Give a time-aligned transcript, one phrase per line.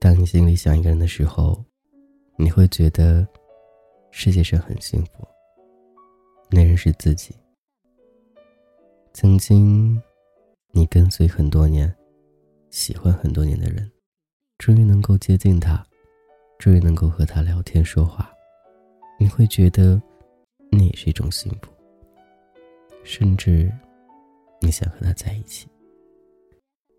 [0.00, 1.62] 当你心里想一个人的时候，
[2.36, 3.26] 你会觉得
[4.10, 5.26] 世界上很幸福。
[6.50, 7.34] 那人是自己。
[9.12, 10.00] 曾经，
[10.70, 11.94] 你跟随很多年，
[12.70, 13.90] 喜欢很多年的人，
[14.56, 15.84] 终于能够接近他，
[16.58, 18.32] 终于能够和他聊天说话，
[19.18, 20.00] 你会觉得
[20.70, 21.70] 那也是一种幸福。
[23.04, 23.70] 甚至，
[24.60, 25.68] 你想和他在一起。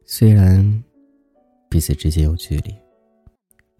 [0.06, 0.84] 虽然
[1.70, 2.76] 彼此之间有距离。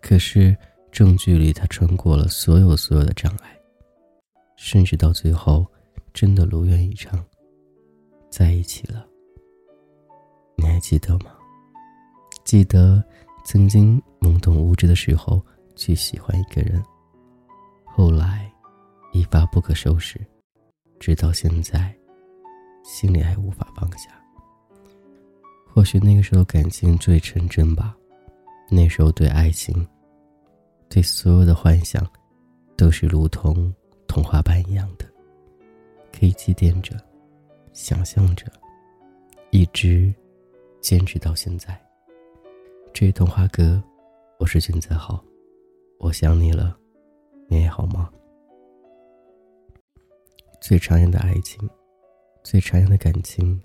[0.02, 0.56] 可是，
[0.92, 3.60] 正距离他穿过了所有所有的障碍，
[4.56, 5.66] 甚至到最后，
[6.14, 7.24] 真的如愿以偿，
[8.30, 9.06] 在一起了。
[10.56, 11.36] 你还记得吗？
[12.46, 13.04] 记得
[13.44, 16.82] 曾经懵懂无知的时候去喜欢一个人，
[19.32, 20.20] 发不可收拾，
[21.00, 21.96] 直到现在，
[22.84, 24.10] 心里还无法放下。
[25.68, 27.96] 或许那个时候感情最纯真吧。
[28.72, 29.88] 那时候对爱情，
[30.90, 32.06] 对所有的幻想，
[32.78, 33.74] 都是如同
[34.08, 35.06] 童话般一样的，
[36.12, 36.96] 可以祭奠着，
[37.74, 38.46] 想象着，
[39.52, 40.14] 一直
[40.82, 41.80] 坚持到现在。
[42.94, 43.82] 这位童话哥，
[44.38, 45.24] 我是君子好，
[45.98, 46.78] 我想你了，
[47.48, 48.10] 你也好吗？
[50.62, 51.68] 最常见的爱情，
[52.44, 53.60] 最常见的感情，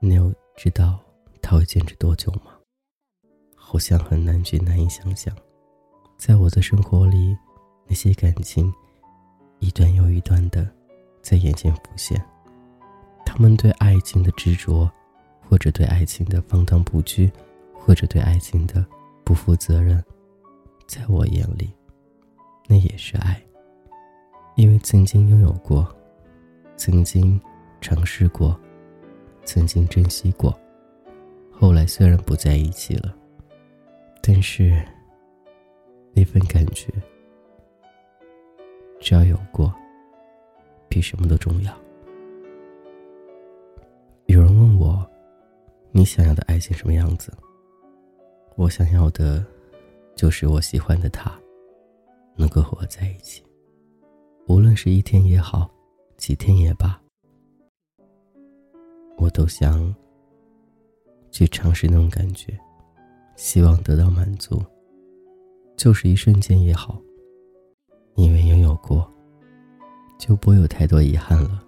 [0.00, 0.98] 你有知道
[1.40, 2.52] 它会坚持多久吗？
[3.54, 5.34] 好像很难去难以想象，
[6.16, 7.36] 在我的生活里，
[7.86, 8.72] 那些感情，
[9.58, 10.66] 一段又一段的，
[11.20, 12.22] 在眼前浮现。
[13.24, 14.90] 他们对爱情的执着，
[15.48, 17.30] 或者对爱情的放荡不羁，
[17.74, 18.84] 或者对爱情的
[19.24, 20.02] 不负责任，
[20.86, 21.70] 在我眼里，
[22.66, 23.40] 那也是爱。
[24.56, 25.86] 因为曾经拥有过，
[26.76, 27.40] 曾经
[27.80, 28.58] 尝试过，
[29.44, 30.56] 曾经珍惜过，
[31.50, 33.14] 后来虽然不在一起了。
[34.22, 34.80] 但是，
[36.12, 36.92] 那份感觉，
[39.00, 39.72] 只要有过，
[40.88, 41.76] 比什么都重要。
[44.26, 45.04] 有人问我
[45.90, 47.32] ：“你想要的爱情什么样子？”
[48.54, 49.44] 我想要的，
[50.14, 51.32] 就是我喜欢的他，
[52.36, 53.42] 能够和我在一起，
[54.46, 55.70] 无论是一天也好，
[56.16, 57.00] 几天也罢，
[59.16, 59.94] 我都想
[61.30, 62.58] 去尝试那种感觉。
[63.36, 64.62] 希望得到满足，
[65.76, 67.00] 就是一瞬间也好。
[68.16, 69.10] 因为拥有过，
[70.18, 71.64] 就不会有太多遗憾了。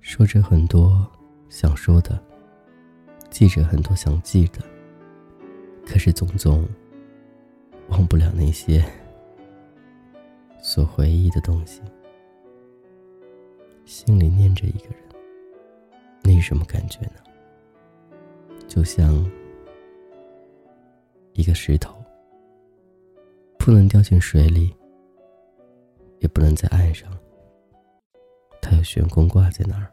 [0.00, 1.06] 说着很多
[1.48, 2.20] 想说的，
[3.30, 4.58] 记着很多想记的，
[5.86, 6.68] 可是总总
[7.90, 8.84] 忘不了那些
[10.60, 11.80] 所回忆的东西。
[13.84, 15.02] 心里念着一个人，
[16.22, 17.14] 那是什么感觉呢？
[18.68, 19.24] 就像
[21.32, 21.94] 一个石头，
[23.58, 24.74] 不能掉进水里，
[26.18, 27.10] 也不能在岸上，
[28.60, 29.90] 它要悬空挂在那儿。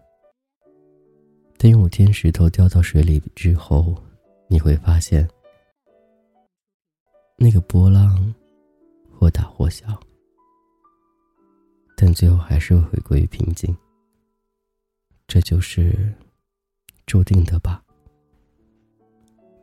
[1.57, 3.95] 等有天石头掉到水里之后，
[4.49, 5.25] 你会发现，
[7.37, 8.35] 那个波浪
[9.09, 9.87] 或大或小，
[11.95, 13.75] 但最后还是会回归于平静。
[15.27, 16.13] 这就是
[17.05, 17.83] 注定的吧。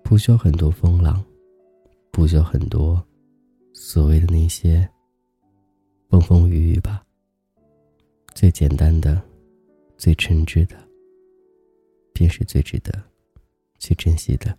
[0.03, 1.25] 不需要很多风浪，
[2.10, 3.03] 不需要很多
[3.72, 4.88] 所谓的那些
[6.09, 7.04] 风风雨雨吧。
[8.34, 9.22] 最简单的、
[9.97, 10.76] 最诚挚的，
[12.12, 13.03] 便是最值得
[13.78, 14.59] 去珍惜的。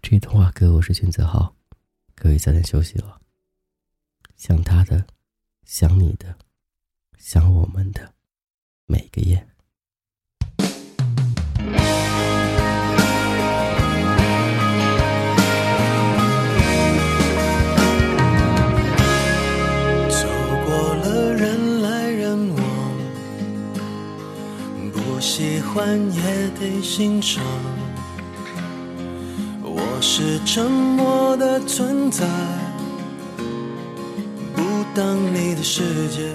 [0.00, 1.54] 这一通话歌，我是选择好，
[2.14, 3.20] 各位早点休息了。
[4.36, 5.06] 想他的，
[5.64, 6.36] 想你的，
[7.24, 8.00] 想我们的
[8.84, 9.46] 每个夜。
[20.08, 20.26] 走
[20.66, 22.60] 过了人来人往，
[24.92, 27.40] 不喜欢也得欣赏。
[29.62, 32.26] 我是沉默的存在，
[34.56, 36.34] 不当你的世界，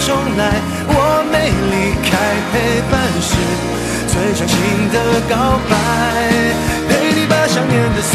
[0.00, 1.34] 重来，我没
[1.72, 2.10] 离开，
[2.52, 2.54] 陪
[2.90, 3.28] 伴是
[4.06, 4.54] 最长情
[4.92, 4.94] 的
[5.28, 5.72] 告白。
[6.88, 8.14] 陪你把想念的酸